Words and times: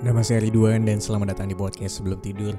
Nama 0.00 0.24
saya 0.24 0.40
Ridwan 0.40 0.88
dan 0.88 0.96
selamat 0.96 1.36
datang 1.36 1.52
di 1.52 1.52
podcast 1.52 2.00
sebelum 2.00 2.24
tidur. 2.24 2.56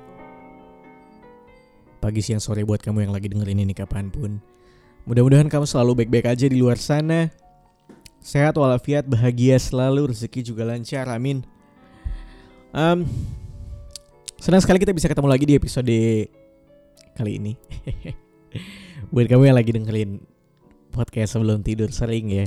Pagi, 1.97 2.21
siang, 2.21 2.37
sore 2.37 2.61
buat 2.61 2.77
kamu 2.77 3.09
yang 3.09 3.13
lagi 3.17 3.33
dengerin 3.33 3.65
ini 3.65 3.73
kapan 3.73 4.13
pun. 4.13 4.37
Mudah-mudahan 5.09 5.49
kamu 5.49 5.65
selalu 5.65 6.05
baik-baik 6.05 6.37
aja 6.37 6.45
di 6.45 6.61
luar 6.61 6.77
sana. 6.77 7.33
Sehat 8.21 8.53
walafiat, 8.61 9.09
bahagia 9.09 9.57
selalu, 9.57 10.13
rezeki 10.13 10.53
juga 10.53 10.69
lancar, 10.69 11.09
amin. 11.09 11.41
Um, 12.69 13.01
senang 14.37 14.61
sekali 14.61 14.77
kita 14.77 14.93
bisa 14.93 15.09
ketemu 15.09 15.33
lagi 15.33 15.49
di 15.49 15.57
episode 15.57 15.97
kali 17.17 17.41
ini. 17.41 17.57
buat 19.09 19.25
kamu 19.25 19.49
yang 19.49 19.57
lagi 19.57 19.73
dengerin 19.73 20.21
podcast 20.93 21.33
sebelum 21.33 21.65
tidur 21.65 21.89
sering 21.89 22.29
ya. 22.29 22.45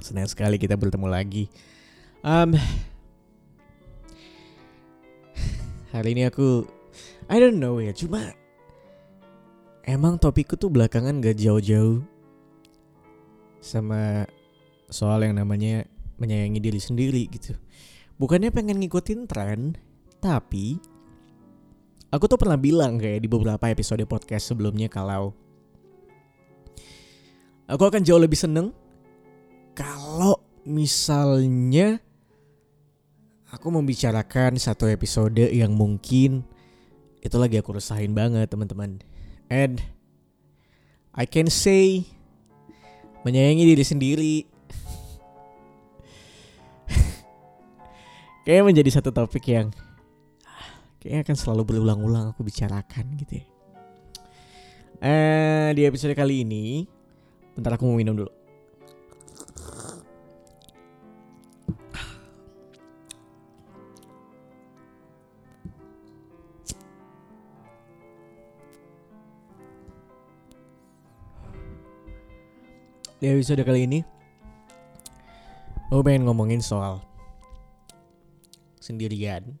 Senang 0.00 0.28
sekali 0.28 0.60
kita 0.60 0.76
bertemu 0.78 1.08
lagi. 1.10 1.50
Um, 2.26 2.54
hari 5.94 6.14
ini 6.14 6.28
aku 6.28 6.66
I 7.26 7.42
don't 7.42 7.58
know 7.58 7.82
ya, 7.82 7.90
cuma 7.90 8.34
emang 9.86 10.18
topikku 10.18 10.54
tuh 10.58 10.70
belakangan 10.70 11.18
gak 11.22 11.38
jauh-jauh 11.38 12.02
sama 13.62 14.26
soal 14.86 15.26
yang 15.26 15.38
namanya 15.38 15.86
menyayangi 16.22 16.60
diri 16.62 16.80
sendiri 16.80 17.22
gitu. 17.30 17.58
Bukannya 18.16 18.54
pengen 18.54 18.78
ngikutin 18.80 19.26
tren, 19.26 19.74
tapi 20.22 20.78
aku 22.14 22.24
tuh 22.30 22.38
pernah 22.38 22.56
bilang 22.56 22.96
kayak 22.96 23.26
di 23.26 23.28
beberapa 23.28 23.66
episode 23.68 24.06
podcast 24.06 24.54
sebelumnya 24.54 24.88
kalau 24.88 25.34
aku 27.66 27.82
akan 27.82 28.06
jauh 28.06 28.22
lebih 28.22 28.38
seneng 28.38 28.70
misalnya 30.66 32.02
aku 33.54 33.70
membicarakan 33.70 34.58
satu 34.58 34.90
episode 34.90 35.38
yang 35.38 35.70
mungkin 35.70 36.42
itu 37.22 37.36
lagi 37.38 37.62
aku 37.62 37.78
resahin 37.78 38.12
banget 38.12 38.50
teman-teman. 38.50 38.98
And 39.46 39.78
I 41.14 41.24
can 41.24 41.46
say 41.46 42.02
menyayangi 43.22 43.64
diri 43.74 43.84
sendiri 43.86 44.34
kayaknya 48.46 48.62
menjadi 48.66 48.90
satu 48.98 49.10
topik 49.14 49.46
yang 49.50 49.70
kayaknya 50.98 51.22
akan 51.26 51.36
selalu 51.38 51.62
berulang-ulang 51.62 52.34
aku 52.34 52.42
bicarakan 52.42 53.14
gitu 53.22 53.38
ya. 53.38 53.46
Eh 54.98 55.68
di 55.78 55.86
episode 55.86 56.16
kali 56.18 56.42
ini, 56.42 56.82
bentar 57.54 57.78
aku 57.78 57.86
mau 57.86 57.94
minum 57.94 58.18
dulu. 58.18 58.35
Di 73.16 73.32
episode 73.32 73.64
kali 73.64 73.88
ini 73.88 74.04
Aku 75.88 76.04
pengen 76.04 76.28
ngomongin 76.28 76.60
soal 76.60 77.00
Sendirian 78.76 79.56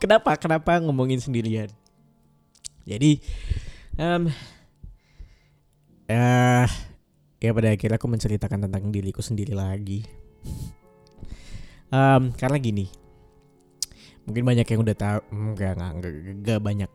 Kenapa? 0.00 0.32
Kenapa 0.40 0.80
ngomongin 0.80 1.20
sendirian? 1.20 1.68
Jadi 2.88 3.20
um, 4.00 4.32
uh, 6.08 6.68
Ya 7.36 7.50
pada 7.52 7.68
akhirnya 7.68 8.00
aku 8.00 8.08
menceritakan 8.08 8.64
tentang 8.64 8.88
diriku 8.88 9.20
sendiri 9.20 9.52
lagi 9.52 10.08
um, 11.92 12.32
Karena 12.32 12.56
gini 12.56 12.88
Mungkin 14.24 14.40
banyak 14.40 14.64
yang 14.64 14.80
udah 14.80 14.96
tahu 14.96 15.20
Enggak, 15.36 15.76
enggak, 15.76 15.92
enggak, 15.92 16.12
enggak 16.32 16.60
banyak 16.64 16.90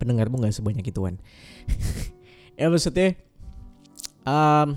Pendengarmu 0.00 0.40
enggak 0.40 0.56
sebanyak 0.56 0.88
ituan 0.88 1.20
Ya 2.56 2.72
maksudnya 2.72 3.25
um, 4.26 4.76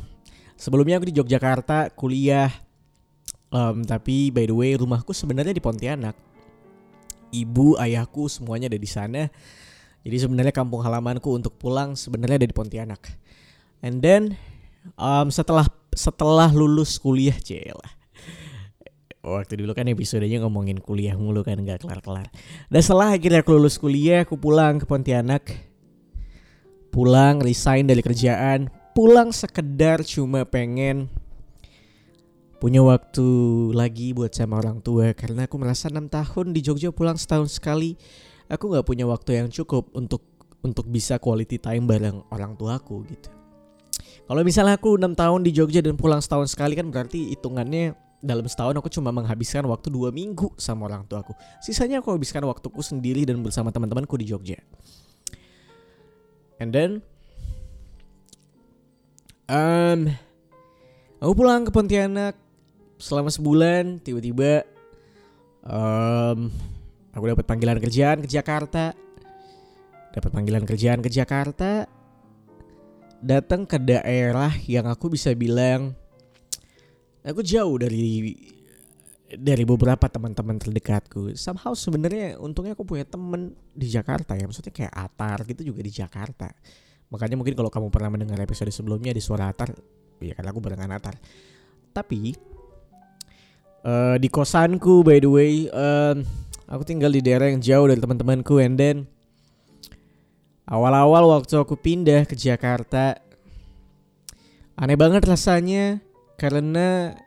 sebelumnya 0.56 1.02
aku 1.02 1.10
di 1.10 1.18
Yogyakarta 1.18 1.92
kuliah. 1.98 2.54
Um, 3.50 3.82
tapi 3.82 4.30
by 4.30 4.46
the 4.46 4.54
way 4.54 4.78
rumahku 4.78 5.10
sebenarnya 5.10 5.58
di 5.58 5.64
Pontianak. 5.64 6.14
Ibu 7.34 7.82
ayahku 7.82 8.30
semuanya 8.30 8.70
ada 8.70 8.78
di 8.78 8.90
sana. 8.90 9.26
Jadi 10.06 10.18
sebenarnya 10.22 10.54
kampung 10.54 10.86
halamanku 10.86 11.34
untuk 11.34 11.58
pulang 11.58 11.98
sebenarnya 11.98 12.46
ada 12.46 12.48
di 12.48 12.56
Pontianak. 12.56 13.02
And 13.82 14.06
then 14.06 14.38
um, 14.96 15.34
setelah 15.34 15.66
setelah 15.98 16.54
lulus 16.54 17.02
kuliah 17.02 17.36
celah 17.42 18.00
waktu 19.20 19.60
dulu 19.60 19.76
kan 19.76 19.86
episodenya 19.92 20.40
ngomongin 20.44 20.80
kuliah 20.80 21.16
mulu 21.16 21.44
kan 21.44 21.60
nggak 21.60 21.84
kelar-kelar. 21.84 22.32
Dan 22.72 22.82
setelah 22.82 23.16
akhirnya 23.16 23.44
aku 23.44 23.52
lulus 23.56 23.76
kuliah, 23.76 24.24
aku 24.24 24.40
pulang 24.40 24.80
ke 24.80 24.86
Pontianak. 24.88 25.44
Pulang, 26.90 27.38
resign 27.44 27.86
dari 27.86 28.02
kerjaan, 28.02 28.72
pulang 28.94 29.30
sekedar 29.34 30.02
cuma 30.04 30.44
pengen 30.44 31.08
punya 32.60 32.84
waktu 32.84 33.24
lagi 33.72 34.12
buat 34.12 34.36
sama 34.36 34.60
orang 34.60 34.84
tua 34.84 35.16
karena 35.16 35.48
aku 35.48 35.56
merasa 35.56 35.88
enam 35.88 36.12
tahun 36.12 36.52
di 36.52 36.60
Jogja 36.60 36.92
pulang 36.92 37.16
setahun 37.16 37.56
sekali 37.56 37.96
aku 38.52 38.76
nggak 38.76 38.84
punya 38.84 39.08
waktu 39.08 39.40
yang 39.40 39.48
cukup 39.48 39.88
untuk 39.96 40.28
untuk 40.60 40.84
bisa 40.92 41.16
quality 41.16 41.56
time 41.56 41.88
bareng 41.88 42.20
orang 42.36 42.60
tuaku 42.60 43.08
gitu. 43.08 43.32
Kalau 44.30 44.46
misalnya 44.46 44.78
aku 44.78 45.00
enam 45.00 45.16
tahun 45.16 45.42
di 45.42 45.56
Jogja 45.56 45.82
dan 45.82 45.96
pulang 45.96 46.22
setahun 46.22 46.54
sekali 46.54 46.76
kan 46.76 46.92
berarti 46.92 47.34
hitungannya 47.34 47.96
dalam 48.20 48.46
setahun 48.46 48.76
aku 48.76 48.92
cuma 48.92 49.16
menghabiskan 49.16 49.64
waktu 49.66 49.88
dua 49.88 50.12
minggu 50.12 50.52
sama 50.60 50.92
orang 50.92 51.08
tuaku. 51.08 51.32
Sisanya 51.64 52.04
aku 52.04 52.12
habiskan 52.12 52.44
waktuku 52.44 52.84
sendiri 52.84 53.24
dan 53.24 53.40
bersama 53.40 53.72
teman-temanku 53.72 54.20
di 54.20 54.28
Jogja. 54.28 54.60
And 56.60 56.76
then 56.76 57.00
Um, 59.50 60.14
aku 61.18 61.34
pulang 61.34 61.66
ke 61.66 61.74
Pontianak 61.74 62.38
selama 63.02 63.34
sebulan, 63.34 63.98
tiba-tiba 63.98 64.62
um, 65.66 66.54
aku 67.10 67.34
dapat 67.34 67.50
panggilan 67.50 67.82
kerjaan 67.82 68.22
ke 68.22 68.30
Jakarta. 68.30 68.94
Dapat 70.14 70.30
panggilan 70.30 70.70
kerjaan 70.70 71.02
ke 71.02 71.10
Jakarta. 71.10 71.90
Datang 73.26 73.66
ke 73.66 73.82
daerah 73.82 74.54
yang 74.70 74.86
aku 74.86 75.18
bisa 75.18 75.34
bilang 75.34 75.98
aku 77.26 77.42
jauh 77.42 77.74
dari 77.82 78.38
dari 79.34 79.66
beberapa 79.66 80.06
teman-teman 80.06 80.62
terdekatku. 80.62 81.34
Somehow 81.34 81.74
sebenarnya 81.74 82.38
untungnya 82.38 82.78
aku 82.78 82.86
punya 82.86 83.04
temen 83.04 83.58
di 83.74 83.90
Jakarta 83.90 84.38
ya, 84.38 84.46
maksudnya 84.46 84.78
kayak 84.78 84.94
Atar 84.94 85.42
gitu 85.50 85.74
juga 85.74 85.82
di 85.82 85.90
Jakarta. 85.90 86.54
Makanya 87.10 87.36
mungkin 87.38 87.58
kalau 87.58 87.74
kamu 87.74 87.90
pernah 87.90 88.14
mendengar 88.14 88.38
episode 88.42 88.70
sebelumnya 88.70 89.10
di 89.14 89.22
suara 89.22 89.50
Atar, 89.50 89.74
ya 90.22 90.38
karena 90.38 90.50
aku 90.54 90.62
barengan 90.62 90.94
Atar. 90.94 91.18
Tapi 91.90 92.38
uh, 93.82 94.16
di 94.22 94.30
kosanku 94.30 95.02
by 95.02 95.18
the 95.18 95.30
way, 95.30 95.54
uh, 95.74 96.14
aku 96.70 96.86
tinggal 96.86 97.10
di 97.10 97.26
daerah 97.26 97.50
yang 97.50 97.60
jauh 97.60 97.90
dari 97.90 97.98
teman-temanku 97.98 98.62
and 98.62 98.78
then 98.78 98.98
awal-awal 100.70 101.34
waktu 101.34 101.58
aku 101.58 101.74
pindah 101.74 102.30
ke 102.30 102.38
Jakarta 102.38 103.18
aneh 104.78 104.96
banget 104.96 105.26
rasanya 105.26 105.98
karena 106.38 107.18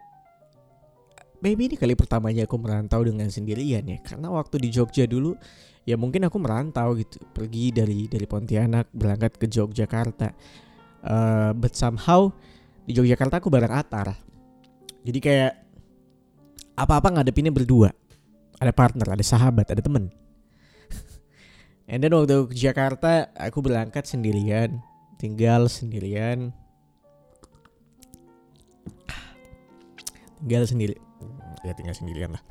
maybe 1.43 1.67
ini 1.67 1.77
kali 1.77 1.99
pertamanya 1.99 2.47
aku 2.47 2.57
merantau 2.57 3.03
dengan 3.03 3.27
sendirian 3.29 3.83
ya. 3.83 3.99
Karena 4.01 4.31
waktu 4.31 4.63
di 4.63 4.69
Jogja 4.71 5.05
dulu 5.05 5.35
ya 5.83 5.99
mungkin 5.99 6.25
aku 6.25 6.39
merantau 6.39 6.95
gitu. 6.95 7.19
Pergi 7.35 7.75
dari 7.75 8.07
dari 8.07 8.25
Pontianak 8.25 8.89
berangkat 8.95 9.37
ke 9.37 9.51
Yogyakarta. 9.51 10.31
Uh, 11.03 11.51
but 11.59 11.75
somehow 11.75 12.31
di 12.87 12.95
Yogyakarta 12.95 13.43
aku 13.43 13.51
bareng 13.51 13.75
Atar. 13.75 14.15
Jadi 15.03 15.19
kayak 15.19 15.53
apa-apa 16.79 17.19
ngadepinnya 17.19 17.51
berdua. 17.51 17.91
Ada 18.63 18.71
partner 18.71 19.19
ada 19.19 19.25
sahabat 19.27 19.67
ada 19.75 19.83
temen. 19.83 20.15
And 21.91 21.99
then 22.07 22.15
waktu 22.15 22.47
ke 22.47 22.55
Jakarta 22.55 23.35
aku 23.35 23.59
berangkat 23.67 24.07
sendirian. 24.07 24.79
Tinggal 25.19 25.67
sendirian. 25.67 26.55
Tinggal 30.39 30.67
sendiri 30.67 30.99
ya 31.63 31.75
tinggal 31.75 31.95
sendirian 31.95 32.35
lah 32.35 32.43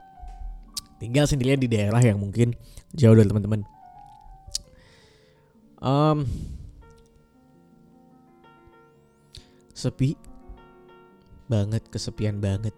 tinggal 1.02 1.26
sendirian 1.26 1.58
di 1.58 1.66
daerah 1.66 1.98
yang 1.98 2.22
mungkin 2.22 2.54
jauh 2.94 3.18
dari 3.18 3.26
teman-teman. 3.26 3.66
Um, 5.82 6.30
sepi 9.74 10.14
banget, 11.50 11.82
kesepian 11.90 12.38
banget. 12.38 12.78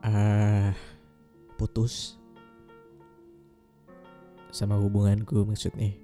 Uh, 0.00 0.72
putus 1.60 2.16
sama 4.48 4.80
hubunganku 4.80 5.44
maksudnya. 5.44 5.92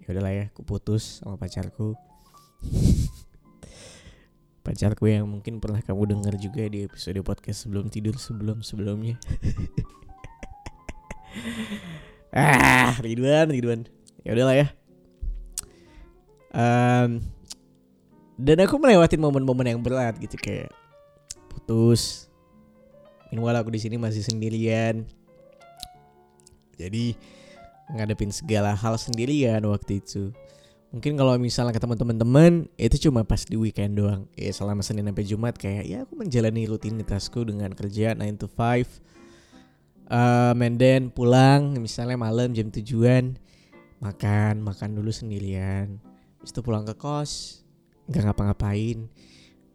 ya 0.00 0.08
udahlah 0.08 0.32
ya, 0.32 0.44
aku 0.48 0.64
putus 0.64 1.20
sama 1.20 1.36
pacarku. 1.36 1.92
pacarku 4.74 5.06
yang 5.06 5.30
mungkin 5.30 5.62
pernah 5.62 5.78
kamu 5.78 6.18
dengar 6.18 6.34
juga 6.34 6.66
di 6.66 6.82
episode 6.82 7.22
podcast 7.22 7.62
sebelum 7.62 7.86
tidur 7.86 8.18
sebelum 8.18 8.58
sebelumnya. 8.66 9.14
Ah 12.34 12.98
Ridwan 12.98 13.46
Ridwan 13.46 13.86
ya 14.26 14.34
udahlah 14.34 14.58
ya. 14.58 14.66
Um, 16.50 17.22
dan 18.34 18.58
aku 18.66 18.74
melewati 18.74 19.14
momen-momen 19.14 19.70
yang 19.70 19.78
berat 19.78 20.18
gitu 20.18 20.34
kayak 20.34 20.74
putus. 21.46 22.26
Meanwhile 23.30 23.62
aku 23.62 23.70
di 23.70 23.78
sini 23.78 23.94
masih 24.02 24.26
sendirian. 24.26 25.06
Jadi 26.74 27.14
ngadepin 27.94 28.34
segala 28.34 28.74
hal 28.74 28.98
sendirian 28.98 29.62
waktu 29.70 30.02
itu 30.02 30.34
mungkin 30.94 31.18
kalau 31.18 31.34
misalnya 31.42 31.74
ketemu 31.74 31.98
teman-teman 31.98 32.52
itu 32.78 33.10
cuma 33.10 33.26
pas 33.26 33.42
di 33.42 33.58
weekend 33.58 33.98
doang. 33.98 34.30
Ya 34.38 34.54
selama 34.54 34.78
Senin 34.86 35.10
sampai 35.10 35.26
Jumat 35.26 35.58
kayak 35.58 35.84
ya 35.90 35.98
aku 36.06 36.14
menjalani 36.14 36.70
rutinitasku 36.70 37.42
dengan 37.42 37.74
kerja 37.74 38.14
9 38.14 38.22
to 38.38 38.46
5 38.46 39.02
um, 40.06 40.56
and 40.62 40.78
then 40.78 41.10
pulang 41.10 41.74
misalnya 41.82 42.14
malam 42.14 42.54
jam 42.54 42.70
tujuan 42.70 43.34
makan 43.98 44.62
makan 44.62 44.94
dulu 44.94 45.10
sendirian. 45.10 45.98
Habis 46.38 46.54
itu 46.54 46.62
pulang 46.62 46.86
ke 46.86 46.94
kos 46.94 47.66
nggak 48.06 48.30
ngapa-ngapain. 48.30 49.10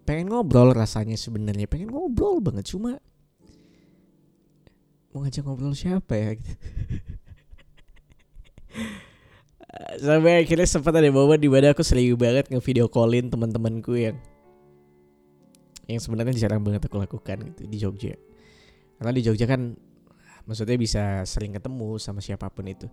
Pengen 0.07 0.31
ngobrol 0.31 0.71
rasanya 0.71 1.19
sebenarnya 1.19 1.68
pengen 1.68 1.92
ngobrol 1.92 2.39
banget. 2.39 2.71
Cuma 2.71 2.95
mau 5.12 5.27
ngajak 5.27 5.44
ngobrol 5.44 5.75
siapa 5.75 6.16
ya 6.16 6.31
gitu. 6.39 6.56
Sampai 9.80 10.44
akhirnya 10.44 10.68
sempat 10.68 10.92
ada 10.92 11.08
momen 11.08 11.40
di 11.40 11.48
mana 11.48 11.72
aku 11.72 11.88
sering 11.88 12.12
banget 12.20 12.52
nge-video 12.52 12.92
callin 12.92 13.31
teman-temanku 13.31 13.96
yang 13.96 14.20
yang 15.88 16.04
sebenarnya 16.04 16.36
jarang 16.36 16.62
banget 16.62 16.86
aku 16.86 17.00
lakukan 17.00 17.48
gitu 17.50 17.62
di 17.66 17.78
Jogja 17.80 18.16
karena 19.00 19.12
di 19.16 19.22
Jogja 19.24 19.48
kan 19.48 19.80
maksudnya 20.44 20.76
bisa 20.76 21.24
sering 21.24 21.56
ketemu 21.56 21.96
sama 21.96 22.20
siapa 22.20 22.52
pun 22.52 22.68
itu 22.68 22.92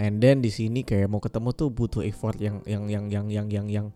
and 0.00 0.24
then 0.24 0.40
di 0.40 0.48
sini 0.48 0.82
kayak 0.82 1.06
mau 1.12 1.20
ketemu 1.20 1.52
tuh 1.52 1.68
butuh 1.68 2.00
effort 2.00 2.40
yang 2.40 2.64
yang 2.64 2.88
yang 2.88 3.04
yang 3.12 3.26
yang 3.28 3.46
yang 3.52 3.66
yang 3.68 3.86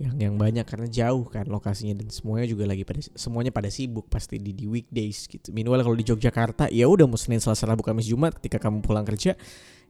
yang 0.00 0.14
yang 0.18 0.34
banyak 0.34 0.64
karena 0.64 0.88
jauh 0.88 1.26
kan 1.28 1.46
lokasinya 1.46 2.00
dan 2.00 2.08
semuanya 2.08 2.48
juga 2.48 2.64
lagi 2.64 2.82
pada 2.82 2.98
semuanya 3.14 3.52
pada 3.52 3.68
sibuk 3.68 4.08
pasti 4.08 4.40
di 4.40 4.50
di 4.50 4.66
weekdays 4.66 5.28
gitu. 5.30 5.52
Minimal 5.54 5.84
kalau 5.84 5.94
di 5.94 6.02
Yogyakarta 6.02 6.72
ya 6.72 6.88
udah 6.88 7.06
mau 7.06 7.20
Senin 7.20 7.38
Selasa 7.38 7.68
Rabu 7.68 7.86
Kamis 7.86 8.08
Jumat 8.08 8.34
ketika 8.40 8.58
kamu 8.58 8.82
pulang 8.82 9.06
kerja 9.06 9.36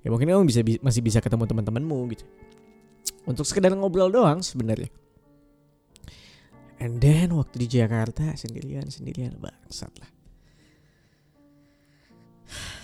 ya 0.03 0.09
mungkin 0.11 0.29
kamu 0.31 0.47
bisa 0.47 0.61
masih 0.83 1.03
bisa 1.03 1.19
ketemu 1.23 1.47
teman-temanmu 1.47 1.99
gitu. 2.15 2.27
Untuk 3.23 3.47
sekedar 3.47 3.71
ngobrol 3.75 4.11
doang 4.11 4.43
sebenarnya. 4.43 4.91
And 6.83 6.99
then 6.99 7.31
waktu 7.39 7.63
di 7.63 7.79
Jakarta 7.79 8.35
sendirian 8.35 8.91
sendirian 8.91 9.39
bangsat 9.39 9.95
lah. 10.03 10.11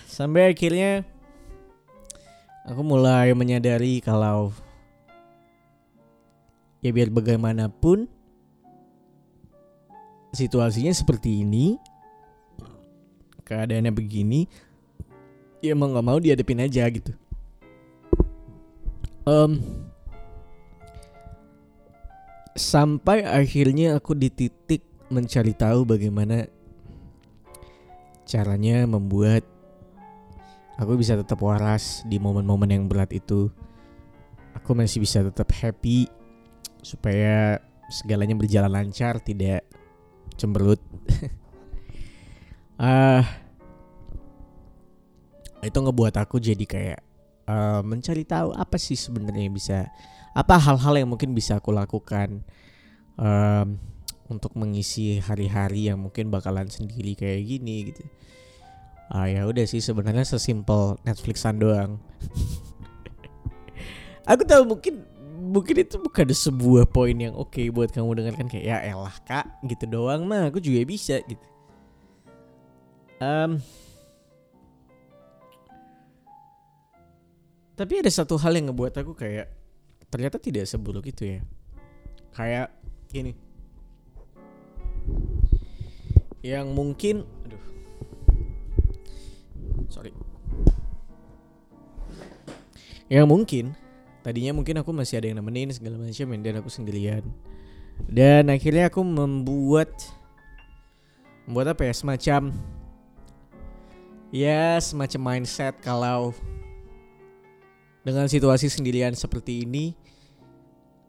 Sampai 0.07 0.55
akhirnya 0.55 1.03
aku 2.63 2.79
mulai 2.79 3.35
menyadari 3.35 3.99
kalau 3.99 4.55
ya 6.79 6.95
biar 6.95 7.11
bagaimanapun 7.11 8.07
situasinya 10.31 10.95
seperti 10.95 11.43
ini 11.43 11.75
keadaannya 13.43 13.91
begini 13.91 14.45
ya 15.59 15.75
mau 15.75 15.91
nggak 15.91 16.05
mau 16.05 16.19
dihadapin 16.19 16.63
aja 16.63 16.87
gitu. 16.87 17.11
Um, 19.27 19.61
sampai 22.55 23.27
akhirnya 23.27 23.99
aku 23.99 24.17
di 24.17 24.31
titik 24.31 24.81
mencari 25.11 25.53
tahu 25.53 25.85
bagaimana 25.85 26.47
caranya 28.25 28.85
membuat 28.85 29.41
aku 30.77 30.95
bisa 30.97 31.17
tetap 31.19 31.41
waras 31.43 32.01
di 32.07 32.17
momen-momen 32.17 32.69
yang 32.71 32.85
berat 32.87 33.11
itu. 33.13 33.51
Aku 34.57 34.73
masih 34.73 35.03
bisa 35.03 35.21
tetap 35.21 35.49
happy 35.53 36.09
supaya 36.81 37.59
segalanya 37.89 38.37
berjalan 38.37 38.71
lancar 38.71 39.19
tidak 39.19 39.67
cemberut. 40.39 40.79
Ah 42.79 43.19
uh, 43.19 43.48
itu 45.63 45.75
ngebuat 45.75 46.15
aku 46.19 46.39
jadi 46.39 46.65
kayak 46.65 46.99
uh, 47.49 47.81
mencari 47.83 48.23
tahu 48.23 48.55
apa 48.55 48.79
sih 48.79 48.95
sebenarnya 48.95 49.49
bisa 49.51 49.77
apa 50.31 50.55
hal-hal 50.55 51.03
yang 51.03 51.09
mungkin 51.09 51.33
bisa 51.33 51.57
aku 51.57 51.73
lakukan 51.73 52.45
um, 53.17 53.75
untuk 54.29 54.53
mengisi 54.53 55.17
hari-hari 55.19 55.89
yang 55.89 55.99
mungkin 55.99 56.29
bakalan 56.29 56.69
sendiri 56.69 57.17
kayak 57.17 57.41
gini 57.43 57.91
gitu. 57.91 58.05
Ah 59.09 59.25
ya 59.25 59.49
udah 59.49 59.65
sih 59.65 59.81
sebenarnya 59.81 60.21
sesimpel 60.21 61.01
Netflixan 61.01 61.57
doang. 61.57 61.97
aku 64.29 64.45
tahu 64.45 64.69
mungkin 64.69 65.01
mungkin 65.39 65.81
itu 65.81 65.97
bukan 65.97 66.29
sebuah 66.29 66.85
poin 66.85 67.17
yang 67.17 67.33
oke 67.33 67.49
okay 67.49 67.73
buat 67.73 67.89
kamu 67.89 68.21
dengarkan 68.21 68.45
kayak 68.45 68.65
ya 68.69 68.77
elah 68.85 69.17
kak 69.25 69.49
gitu 69.65 69.89
doang 69.89 70.29
mah 70.29 70.53
aku 70.53 70.61
juga 70.61 70.85
bisa 70.85 71.17
gitu. 71.25 71.41
Um, 73.19 73.59
Tapi 77.79 78.03
ada 78.03 78.11
satu 78.11 78.35
hal 78.35 78.59
yang 78.59 78.75
ngebuat 78.75 78.91
aku 78.99 79.15
kayak 79.15 79.47
ternyata 80.11 80.35
tidak 80.35 80.67
seburuk 80.67 81.07
itu 81.07 81.39
ya. 81.39 81.39
Kayak 82.35 82.75
ini. 83.15 83.31
Yang 86.43 86.67
mungkin 86.75 87.15
aduh. 87.47 87.63
Sorry. 89.87 90.11
Yang 93.07 93.25
mungkin 93.31 93.65
tadinya 94.27 94.59
mungkin 94.59 94.83
aku 94.83 94.91
masih 94.91 95.23
ada 95.23 95.31
yang 95.31 95.39
nemenin 95.39 95.71
segala 95.71 95.95
macam 95.95 96.35
dan 96.35 96.59
aku 96.59 96.67
sendirian. 96.67 97.23
Dan 98.11 98.51
akhirnya 98.51 98.91
aku 98.91 99.07
membuat 99.07 99.87
membuat 101.47 101.79
apa 101.79 101.87
ya 101.87 101.95
semacam 101.95 102.51
ya 104.35 104.75
semacam 104.83 105.21
mindset 105.31 105.79
kalau 105.79 106.35
dengan 108.03 108.25
situasi 108.27 108.71
sendirian 108.71 109.13
seperti 109.15 109.67
ini 109.67 109.95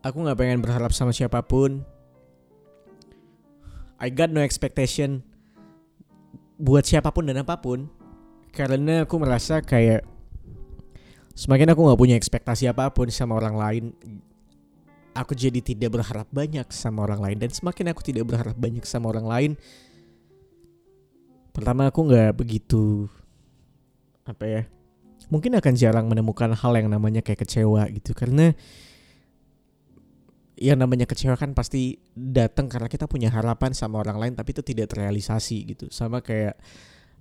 aku 0.02 0.22
nggak 0.24 0.38
pengen 0.38 0.60
berharap 0.64 0.90
sama 0.90 1.14
siapa 1.14 1.42
pun. 1.44 1.84
I 4.00 4.08
got 4.08 4.32
no 4.32 4.40
expectation 4.40 5.20
buat 6.56 6.88
siapa 6.88 7.12
pun 7.12 7.28
dan 7.28 7.40
apa 7.44 7.60
pun. 7.60 7.86
Karena 8.50 9.06
aku 9.06 9.20
merasa 9.22 9.62
kayak 9.62 10.02
semakin 11.38 11.72
aku 11.72 11.80
nggak 11.86 12.00
punya 12.00 12.16
ekspektasi 12.18 12.66
apa 12.66 12.90
pun 12.90 13.06
sama 13.12 13.38
orang 13.38 13.54
lain 13.54 13.84
aku 15.10 15.34
jadi 15.34 15.58
tidak 15.62 16.00
berharap 16.00 16.26
banyak 16.32 16.66
sama 16.74 17.06
orang 17.06 17.20
lain. 17.22 17.36
Dan 17.38 17.50
semakin 17.52 17.92
aku 17.94 18.02
tidak 18.02 18.26
berharap 18.26 18.56
banyak 18.58 18.82
sama 18.82 19.12
orang 19.14 19.26
lain 19.28 19.52
pertama 21.50 21.90
aku 21.90 22.06
nggak 22.06 22.32
begitu 22.38 23.10
apa 24.24 24.44
ya 24.46 24.62
mungkin 25.30 25.56
akan 25.56 25.74
jarang 25.78 26.06
menemukan 26.10 26.52
hal 26.52 26.72
yang 26.76 26.90
namanya 26.90 27.22
kayak 27.22 27.46
kecewa 27.46 27.86
gitu. 27.94 28.12
Karena 28.12 28.52
yang 30.60 30.76
namanya 30.76 31.08
kecewa 31.08 31.40
kan 31.40 31.56
pasti 31.56 31.96
datang 32.12 32.68
karena 32.68 32.84
kita 32.92 33.08
punya 33.08 33.32
harapan 33.32 33.72
sama 33.72 33.96
orang 33.96 34.20
lain 34.20 34.34
tapi 34.36 34.52
itu 34.52 34.60
tidak 34.60 34.92
terrealisasi 34.92 35.56
gitu. 35.72 35.86
Sama 35.88 36.20
kayak 36.20 36.60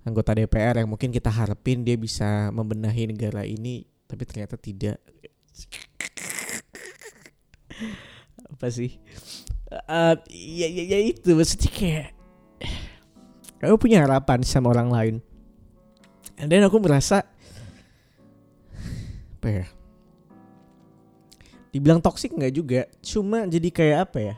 anggota 0.04 0.36
DPR 0.36 0.84
yang 0.84 0.90
mungkin 0.92 1.08
kita 1.08 1.32
harapin 1.32 1.80
dia 1.86 1.96
bisa 1.96 2.52
membenahi 2.52 3.08
negara 3.08 3.46
ini 3.48 3.88
tapi 4.04 4.26
ternyata 4.28 4.60
tidak. 4.60 5.00
Apa 8.50 8.66
sih? 8.68 8.98
Uh, 9.70 10.18
ya, 10.28 10.66
ya, 10.66 10.84
ya 10.84 10.98
itu. 10.98 11.30
Maksudnya 11.32 11.70
kayak 11.70 12.08
kamu 13.62 13.76
punya 13.78 14.02
harapan 14.02 14.42
sama 14.42 14.74
orang 14.74 14.90
lain. 14.90 15.16
Dan 16.40 16.64
aku 16.64 16.80
merasa 16.80 17.28
apa 19.40 19.64
ya? 19.64 19.66
Dibilang 21.72 22.04
toxic 22.04 22.36
nggak 22.36 22.52
juga 22.52 22.84
cuma 23.00 23.48
jadi 23.48 23.68
kayak 23.72 23.98
apa 24.04 24.18
ya? 24.20 24.34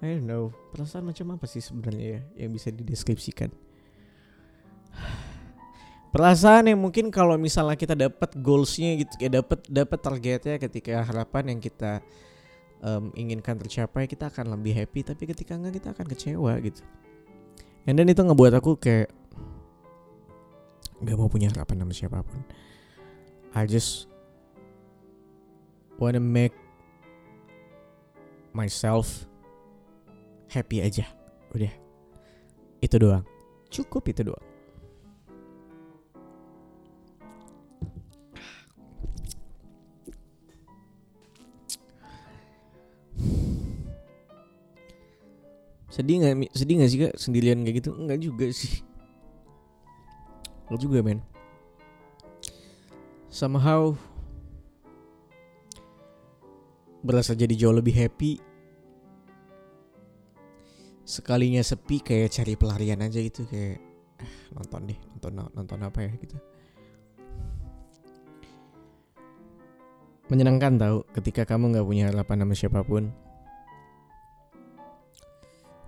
I 0.00 0.16
don't 0.16 0.24
know 0.24 0.48
perasaan 0.72 1.04
macam 1.04 1.36
apa 1.36 1.44
sih 1.44 1.60
sebenarnya 1.60 2.06
ya 2.08 2.20
yang 2.40 2.56
bisa 2.56 2.72
dideskripsikan? 2.72 3.52
Perasaan 6.16 6.72
yang 6.72 6.80
mungkin 6.80 7.12
kalau 7.12 7.36
misalnya 7.36 7.76
kita 7.76 7.92
dapat 7.92 8.32
goalsnya 8.40 8.96
gitu 8.96 9.12
ya 9.20 9.28
dapat 9.28 9.60
dapat 9.68 10.00
targetnya 10.00 10.56
ketika 10.56 11.04
harapan 11.04 11.52
yang 11.52 11.60
kita 11.60 12.00
um, 12.80 13.12
inginkan 13.12 13.60
tercapai 13.60 14.08
kita 14.08 14.32
akan 14.32 14.56
lebih 14.56 14.72
happy 14.72 15.04
tapi 15.04 15.28
ketika 15.28 15.52
enggak 15.52 15.84
kita 15.84 15.92
akan 15.92 16.06
kecewa 16.08 16.52
gitu. 16.64 16.80
And 17.84 18.00
then 18.00 18.08
itu 18.08 18.24
ngebuat 18.24 18.56
aku 18.56 18.80
kayak 18.80 19.12
Gak 20.98 21.16
mau 21.18 21.30
punya. 21.30 21.48
Harapan 21.54 21.86
sama 21.86 21.94
siapa 21.94 22.18
pun. 22.26 22.42
I 23.54 23.64
just 23.64 24.10
wanna 25.98 26.22
make 26.22 26.54
myself 28.50 29.26
happy 30.50 30.82
aja. 30.82 31.06
Udah. 31.54 31.70
Itu 32.82 32.98
doang. 32.98 33.22
Cukup 33.70 34.06
itu 34.10 34.26
doang. 34.26 34.46
Sedih 45.88 46.22
nggak 46.22 46.54
sedih 46.54 46.74
nggak 46.78 46.90
sih 46.94 46.98
kak 47.02 47.14
sendirian 47.18 47.66
kayak 47.66 47.82
gitu? 47.82 47.90
Enggak 47.98 48.22
juga 48.22 48.46
sih 48.54 48.86
enggak 50.68 50.80
juga 50.84 50.98
men. 51.00 51.20
Somehow 53.32 53.96
berasa 57.00 57.32
jadi 57.32 57.56
jauh 57.56 57.72
lebih 57.72 57.96
happy. 57.96 58.40
Sekalinya 61.08 61.64
sepi 61.64 62.04
kayak 62.04 62.36
cari 62.36 62.52
pelarian 62.52 63.00
aja 63.00 63.16
gitu 63.16 63.48
kayak 63.48 63.80
eh, 64.20 64.32
nonton 64.52 64.92
deh 64.92 64.98
nonton 65.16 65.32
nonton 65.56 65.78
apa 65.80 66.04
ya 66.04 66.12
gitu. 66.20 66.36
Menyenangkan 70.28 70.76
tau 70.76 70.96
ketika 71.16 71.48
kamu 71.48 71.72
nggak 71.72 71.86
punya 71.88 72.04
harapan 72.12 72.44
sama 72.44 72.54
siapa 72.54 72.80
pun. 72.84 73.08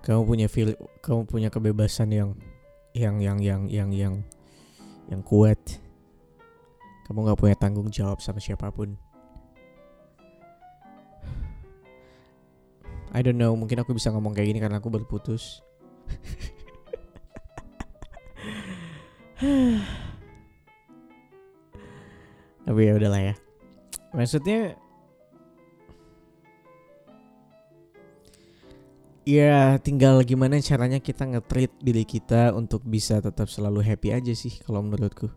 Kamu 0.01 0.25
punya 0.25 0.49
feel 0.49 0.73
kamu 1.05 1.29
punya 1.29 1.53
kebebasan 1.53 2.09
yang 2.09 2.33
yang 2.97 3.21
yang 3.21 3.37
yang 3.37 3.69
yang 3.69 3.89
yang 3.93 4.13
yang 5.11 5.21
kuat 5.21 5.59
kamu 7.05 7.27
nggak 7.27 7.39
punya 7.39 7.55
tanggung 7.59 7.91
jawab 7.91 8.23
sama 8.23 8.39
siapa 8.39 8.71
pun 8.71 8.95
I 13.11 13.19
don't 13.19 13.35
know, 13.35 13.51
mungkin 13.59 13.83
aku 13.83 13.91
bisa 13.91 14.07
ngomong 14.15 14.31
kayak 14.31 14.55
gini 14.55 14.63
karena 14.63 14.79
aku 14.79 14.87
baru 14.87 15.03
putus. 15.03 15.59
Tapi 22.63 22.79
ya 22.87 22.95
udahlah 22.95 23.19
ya. 23.19 23.35
Maksudnya 24.15 24.79
Ya 29.21 29.77
tinggal 29.77 30.25
gimana 30.25 30.57
caranya 30.65 30.97
kita 30.97 31.29
nge-treat 31.29 31.69
diri 31.77 32.01
kita 32.01 32.57
untuk 32.57 32.81
bisa 32.81 33.21
tetap 33.21 33.45
selalu 33.45 33.85
happy 33.85 34.17
aja 34.17 34.33
sih 34.33 34.57
kalau 34.65 34.81
menurutku. 34.81 35.29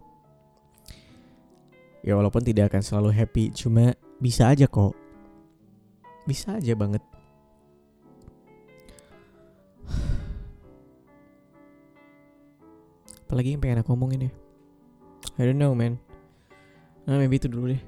Ya 2.01 2.17
walaupun 2.17 2.41
tidak 2.41 2.73
akan 2.73 2.81
selalu 2.81 3.11
happy, 3.13 3.53
cuma 3.53 3.93
bisa 4.17 4.49
aja 4.49 4.65
kok. 4.65 4.97
Bisa 6.25 6.57
aja 6.57 6.73
banget. 6.73 7.05
Apalagi 13.25 13.57
yang 13.57 13.61
pengen 13.65 13.81
aku 13.83 13.97
ngomongin 13.97 14.29
ya 14.29 14.33
I 15.41 15.49
don't 15.49 15.59
know 15.59 15.75
man 15.75 15.99
Nah 17.03 17.19
maybe 17.19 17.41
itu 17.41 17.51
dulu 17.51 17.73
deh 17.73 17.83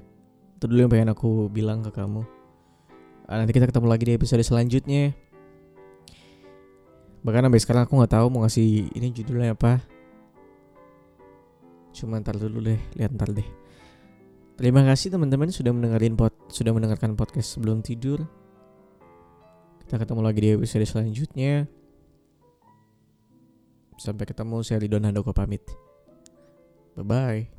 Itu 0.59 0.65
dulu 0.67 0.83
yang 0.83 0.91
pengen 0.91 1.09
aku 1.13 1.47
bilang 1.47 1.85
ke 1.85 1.93
kamu 1.93 2.25
ah, 3.29 3.37
Nanti 3.39 3.55
kita 3.55 3.69
ketemu 3.69 3.87
lagi 3.87 4.03
di 4.09 4.13
episode 4.17 4.43
selanjutnya 4.43 5.15
Bahkan 7.27 7.51
sampai 7.51 7.59
sekarang 7.59 7.83
aku 7.83 7.99
gak 7.99 8.15
tahu 8.15 8.31
mau 8.31 8.47
ngasih 8.47 8.87
ini 8.95 9.11
judulnya 9.11 9.51
apa 9.51 9.83
Cuma 11.91 12.23
ntar 12.23 12.39
dulu 12.39 12.63
deh 12.63 12.79
Lihat 12.95 13.11
ntar 13.19 13.35
deh 13.35 13.67
Terima 14.57 14.81
kasih 14.81 15.13
teman-teman 15.13 15.53
sudah 15.53 15.69
mendengarin 15.69 16.17
pod, 16.17 16.33
sudah 16.49 16.73
mendengarkan 16.73 17.13
podcast 17.13 17.53
sebelum 17.53 17.85
tidur. 17.85 18.25
Kita 19.85 20.01
ketemu 20.01 20.21
lagi 20.25 20.39
di 20.41 20.49
episode 20.57 20.81
selanjutnya. 20.81 21.69
Sampai 24.01 24.25
ketemu, 24.25 24.65
saya 24.65 24.81
Ridwan 24.81 25.05
Handoko 25.05 25.29
pamit. 25.29 25.61
Bye-bye. 26.97 27.56